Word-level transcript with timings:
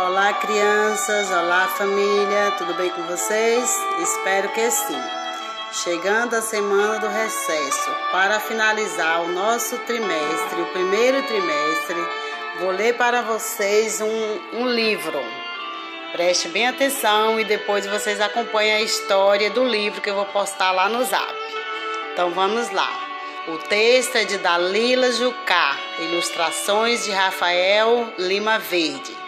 Olá, 0.00 0.32
crianças! 0.34 1.28
Olá, 1.28 1.66
família! 1.76 2.52
Tudo 2.56 2.72
bem 2.74 2.88
com 2.88 3.02
vocês? 3.02 3.68
Espero 4.00 4.48
que 4.50 4.70
sim. 4.70 5.02
Chegando 5.72 6.34
a 6.34 6.40
semana 6.40 7.00
do 7.00 7.08
recesso, 7.08 7.90
para 8.12 8.38
finalizar 8.38 9.22
o 9.22 9.32
nosso 9.32 9.76
trimestre, 9.78 10.62
o 10.62 10.66
primeiro 10.66 11.20
trimestre, 11.24 11.96
vou 12.60 12.70
ler 12.70 12.96
para 12.96 13.22
vocês 13.22 14.00
um, 14.00 14.60
um 14.60 14.68
livro. 14.68 15.20
Preste 16.12 16.46
bem 16.46 16.68
atenção 16.68 17.40
e 17.40 17.44
depois 17.44 17.84
vocês 17.84 18.20
acompanhem 18.20 18.74
a 18.74 18.82
história 18.82 19.50
do 19.50 19.64
livro 19.64 20.00
que 20.00 20.10
eu 20.10 20.14
vou 20.14 20.26
postar 20.26 20.70
lá 20.70 20.88
no 20.88 21.04
zap. 21.06 21.34
Então 22.12 22.30
vamos 22.30 22.70
lá. 22.70 22.88
O 23.48 23.58
texto 23.58 24.14
é 24.14 24.22
de 24.22 24.38
Dalila 24.38 25.10
Jucá, 25.10 25.76
ilustrações 25.98 27.04
de 27.04 27.10
Rafael 27.10 28.12
Lima 28.16 28.60
Verde. 28.60 29.27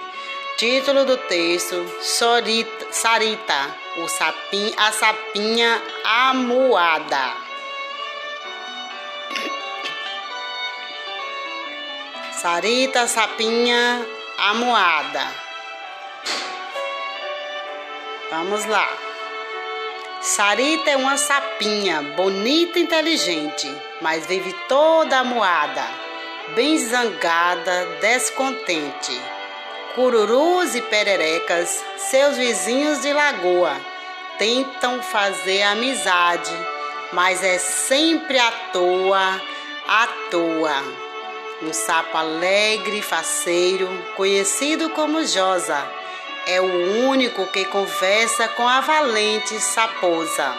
Título 0.60 1.06
do 1.06 1.16
texto: 1.16 1.86
Sorita, 2.02 2.92
Sarita, 2.92 3.74
o 3.96 4.06
sapim, 4.08 4.70
a 4.76 4.92
sapinha 4.92 5.82
amuada. 6.04 7.34
Sarita, 12.32 13.06
sapinha 13.06 14.06
amuada. 14.36 15.26
Vamos 18.30 18.66
lá. 18.66 18.86
Sarita 20.20 20.90
é 20.90 20.96
uma 20.98 21.16
sapinha 21.16 22.02
bonita 22.02 22.78
e 22.78 22.82
inteligente, 22.82 23.66
mas 24.02 24.26
vive 24.26 24.52
toda 24.68 25.20
amuada, 25.20 25.86
bem 26.54 26.76
zangada, 26.76 27.86
descontente 28.02 29.39
cururus 29.94 30.74
e 30.74 30.82
pererecas, 30.82 31.84
seus 31.96 32.36
vizinhos 32.36 33.00
de 33.00 33.12
lagoa, 33.12 33.76
tentam 34.38 35.02
fazer 35.02 35.62
amizade, 35.62 36.52
mas 37.12 37.42
é 37.42 37.58
sempre 37.58 38.38
à 38.38 38.50
toa, 38.72 39.40
à 39.88 40.06
toa. 40.30 40.82
Um 41.62 41.72
sapo 41.72 42.16
alegre 42.16 42.98
e 42.98 43.02
faceiro, 43.02 43.88
conhecido 44.16 44.90
como 44.90 45.24
Josa, 45.26 45.84
é 46.46 46.60
o 46.60 47.08
único 47.08 47.46
que 47.48 47.64
conversa 47.66 48.48
com 48.48 48.66
a 48.66 48.80
valente 48.80 49.60
saposa. 49.60 50.54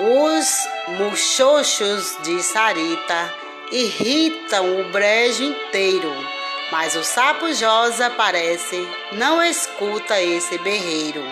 Os 0.00 0.48
muchochos 0.96 2.16
de 2.22 2.42
Sarita 2.42 3.34
irritam 3.70 4.80
o 4.80 4.84
brejo 4.90 5.44
inteiro 5.44 6.37
mas 6.70 6.94
o 6.94 7.02
sapo 7.02 7.52
Josa 7.52 8.10
parece 8.10 8.86
não 9.12 9.42
escuta 9.42 10.20
esse 10.20 10.58
berreiro. 10.58 11.22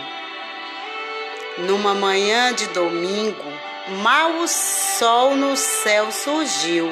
Numa 1.58 1.94
manhã 1.94 2.52
de 2.52 2.66
domingo, 2.68 3.44
mal 4.02 4.30
o 4.38 4.48
sol 4.48 5.36
no 5.36 5.56
céu 5.56 6.10
surgiu. 6.10 6.88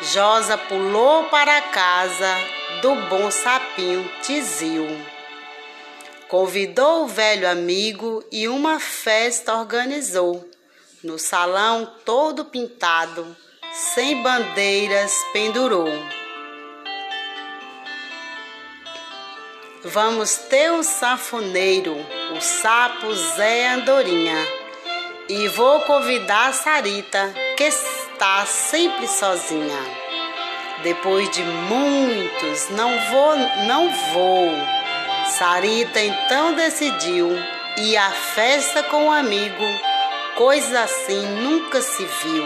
Josa 0.00 0.56
pulou 0.56 1.24
para 1.24 1.58
a 1.58 1.62
casa 1.62 2.34
do 2.82 2.94
bom 3.08 3.30
sapinho 3.30 4.08
Tizil. 4.22 4.86
Convidou 6.28 7.04
o 7.04 7.08
velho 7.08 7.48
amigo 7.48 8.22
e 8.30 8.48
uma 8.48 8.78
festa 8.78 9.54
organizou. 9.56 10.46
No 11.02 11.18
salão 11.18 11.90
todo 12.04 12.44
pintado, 12.44 13.36
sem 13.72 14.22
bandeiras 14.22 15.14
pendurou. 15.32 15.88
Vamos 19.84 20.34
ter 20.50 20.72
um 20.72 20.82
safoneiro, 20.82 21.94
o 22.36 22.40
sapo 22.40 23.14
Zé 23.14 23.68
Andorinha. 23.68 24.36
E 25.28 25.46
vou 25.46 25.82
convidar 25.82 26.48
a 26.48 26.52
Sarita, 26.52 27.32
que 27.56 27.62
está 27.62 28.44
sempre 28.44 29.06
sozinha. 29.06 29.78
Depois 30.82 31.30
de 31.30 31.44
muitos, 31.44 32.70
não 32.70 32.90
vou, 33.08 33.36
não 33.68 33.88
vou. 34.12 34.50
Sarita 35.38 36.00
então 36.00 36.54
decidiu 36.54 37.30
ir 37.76 37.96
à 37.96 38.10
festa 38.10 38.82
com 38.82 39.04
um 39.04 39.12
amigo. 39.12 39.64
Coisa 40.34 40.80
assim 40.80 41.24
nunca 41.40 41.80
se 41.80 42.04
viu. 42.04 42.44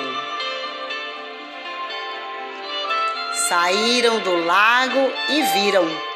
Saíram 3.49 4.19
do 4.21 4.45
lago 4.45 5.11
e 5.31 5.43
viram 5.55 6.12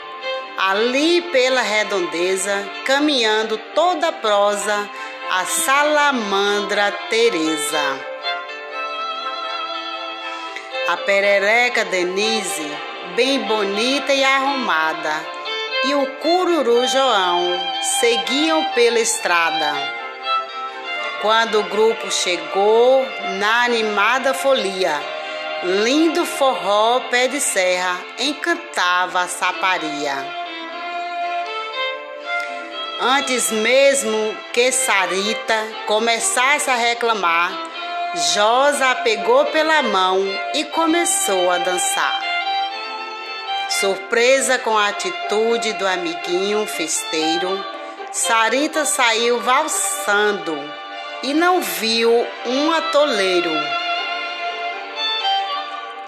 ali 0.57 1.21
pela 1.33 1.61
redondeza, 1.61 2.65
caminhando 2.85 3.59
toda 3.75 4.11
prosa, 4.13 4.89
a 5.31 5.45
salamandra 5.45 6.93
Teresa. 7.11 8.17
A 10.89 10.97
perereca 10.99 11.85
Denise, 11.85 12.71
bem 13.15 13.41
bonita 13.41 14.13
e 14.15 14.25
arrumada, 14.25 15.15
e 15.85 15.95
o 15.95 16.07
cururu 16.19 16.87
João 16.87 17.61
seguiam 18.01 18.65
pela 18.73 18.99
estrada. 18.99 19.73
Quando 21.21 21.61
o 21.61 21.65
grupo 21.65 22.11
chegou 22.11 23.05
na 23.39 23.65
animada 23.65 24.33
folia, 24.33 24.95
lindo 25.65 26.25
forró 26.25 27.01
pé 27.11 27.27
de 27.27 27.41
serra 27.41 27.99
encantava 28.19 29.23
a 29.23 29.29
saparia. 29.29 30.46
Antes 32.99 33.53
mesmo 33.53 34.35
que 34.55 34.73
Sarita 34.73 35.69
começasse 35.87 36.71
a 36.71 36.77
reclamar, 36.77 37.53
Josa 38.33 38.93
a 38.93 38.95
pegou 38.95 39.45
pela 39.47 39.83
mão 39.83 40.25
e 40.55 40.65
começou 40.65 41.51
a 41.51 41.59
dançar. 41.59 42.23
Surpresa 43.69 44.59
com 44.61 44.79
a 44.79 44.89
atitude 44.89 45.75
do 45.75 45.87
amiguinho 45.87 46.67
festeiro, 46.67 47.63
Sarita 48.13 48.87
saiu 48.87 49.41
valsando 49.41 50.59
e 51.23 51.35
não 51.35 51.61
viu 51.61 52.27
um 52.47 52.73
atoleiro. 52.73 53.53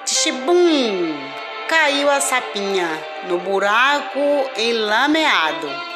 Tchibum! 0.06 1.14
Caiu 1.68 2.10
a 2.10 2.18
sapinha 2.18 2.88
no 3.28 3.36
buraco 3.36 4.50
enlameado 4.56 5.87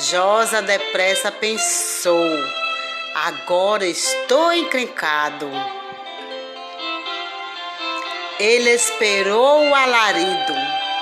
Josa 0.00 0.62
depressa 0.62 1.32
pensou: 1.32 2.30
agora 3.16 3.84
estou 3.84 4.52
encrencado. 4.52 5.50
Ele 8.38 8.70
esperou 8.70 9.68
o 9.68 9.74
alarido, 9.74 10.54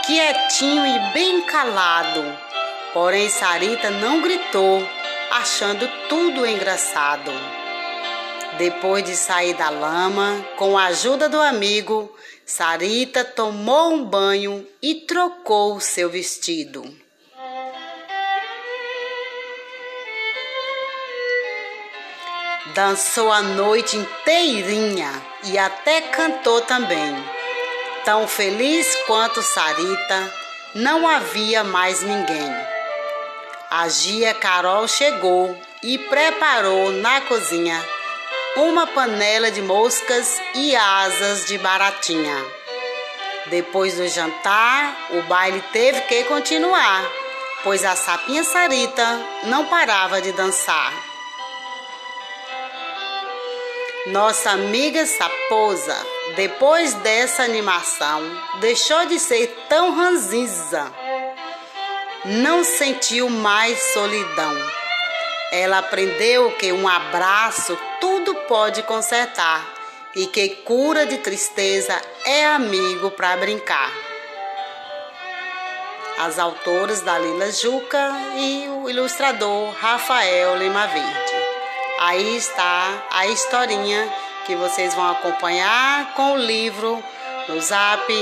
quietinho 0.07 0.87
e 0.87 1.13
bem 1.13 1.43
calado. 1.43 2.25
Porém, 2.95 3.29
Sarita 3.29 3.91
não 3.91 4.23
gritou, 4.23 4.83
achando 5.31 5.87
tudo 6.09 6.47
engraçado. 6.47 7.31
Depois 8.57 9.05
de 9.05 9.15
sair 9.15 9.53
da 9.53 9.69
lama, 9.69 10.43
com 10.57 10.79
a 10.79 10.87
ajuda 10.87 11.29
do 11.29 11.39
amigo, 11.39 12.11
Sarita 12.47 13.23
tomou 13.23 13.93
um 13.93 14.03
banho 14.07 14.67
e 14.81 14.95
trocou 14.95 15.79
seu 15.81 16.09
vestido. 16.09 17.06
Dançou 22.75 23.31
a 23.31 23.43
noite 23.43 23.97
inteirinha 23.97 25.11
e 25.45 25.57
até 25.57 26.01
cantou 26.01 26.61
também. 26.63 27.15
Tão 28.05 28.27
feliz 28.27 28.93
quanto 29.07 29.41
Sarita, 29.41 30.33
não 30.75 31.07
havia 31.07 31.63
mais 31.63 32.03
ninguém. 32.03 32.53
A 33.71 33.89
Gia 33.89 34.35
Carol 34.35 34.89
chegou 34.89 35.57
e 35.83 35.97
preparou 35.97 36.91
na 36.91 37.21
cozinha 37.23 37.83
uma 38.57 38.87
panela 38.87 39.51
de 39.51 39.63
moscas 39.63 40.41
e 40.55 40.75
asas 40.75 41.47
de 41.47 41.59
baratinha. 41.59 42.37
Depois 43.47 43.95
do 43.97 44.09
jantar, 44.09 44.97
o 45.11 45.23
baile 45.23 45.63
teve 45.73 46.01
que 46.03 46.25
continuar, 46.25 47.05
pois 47.63 47.85
a 47.85 47.95
sapinha 47.95 48.43
Sarita 48.43 49.21
não 49.45 49.67
parava 49.67 50.21
de 50.21 50.33
dançar. 50.33 51.16
Nossa 54.07 54.51
amiga 54.51 55.05
Saposa, 55.05 55.97
depois 56.37 56.95
dessa 56.95 57.43
animação, 57.43 58.23
deixou 58.61 59.05
de 59.07 59.19
ser 59.19 59.49
tão 59.69 59.97
ranzinza. 59.97 60.93
Não 62.25 62.63
sentiu 62.63 63.29
mais 63.29 63.83
solidão. 63.93 64.55
Ela 65.51 65.79
aprendeu 65.79 66.53
que 66.53 66.71
um 66.73 66.87
abraço 66.87 67.77
tudo 68.01 68.33
pode 68.47 68.85
consertar 68.85 69.67
e 70.15 70.29
que 70.29 70.51
cura 70.51 71.05
de 71.05 71.19
tristeza 71.19 72.01
é 72.25 72.47
amigo 72.47 73.11
para 73.11 73.37
brincar. 73.39 73.91
As 76.21 76.39
autoras 76.39 77.01
Dalila 77.01 77.51
Juca 77.51 78.13
e 78.37 78.69
o 78.69 78.89
ilustrador 78.89 79.73
Rafael 79.73 80.57
Lima 80.57 80.87
Verde. 80.87 81.36
Aí 81.99 82.37
está 82.37 83.07
a 83.11 83.27
historinha 83.27 84.13
que 84.47 84.55
vocês 84.55 84.95
vão 84.95 85.11
acompanhar 85.11 86.15
com 86.15 86.33
o 86.33 86.37
livro 86.37 87.03
no 87.49 87.61
zap 87.61 88.13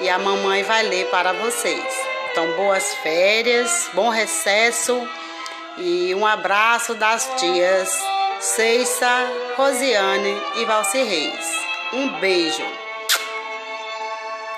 e 0.00 0.08
a 0.08 0.18
mamãe 0.18 0.62
vai 0.62 0.82
ler 0.82 1.06
para 1.06 1.32
vocês. 1.32 1.84
Então, 2.30 2.52
boas 2.52 2.94
férias, 3.02 3.90
bom 3.92 4.08
recesso 4.08 5.08
e 5.78 6.14
um 6.14 6.26
abraço 6.26 6.94
das 6.94 7.28
tias 7.38 7.90
Ceissa, 8.40 9.28
Rosiane 9.56 10.40
e 10.56 10.64
Valci 10.64 11.02
Reis. 11.02 11.46
Um 11.92 12.08
beijo! 12.20 12.79